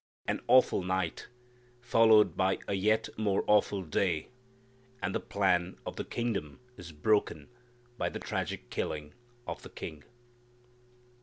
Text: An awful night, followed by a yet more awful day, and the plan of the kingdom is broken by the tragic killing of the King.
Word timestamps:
An 0.25 0.41
awful 0.47 0.81
night, 0.81 1.27
followed 1.79 2.35
by 2.35 2.57
a 2.67 2.73
yet 2.73 3.07
more 3.19 3.43
awful 3.45 3.83
day, 3.83 4.29
and 4.99 5.13
the 5.13 5.19
plan 5.19 5.77
of 5.85 5.95
the 5.95 6.03
kingdom 6.03 6.59
is 6.75 6.91
broken 6.91 7.49
by 7.99 8.09
the 8.09 8.17
tragic 8.17 8.71
killing 8.71 9.13
of 9.45 9.61
the 9.61 9.69
King. 9.69 10.03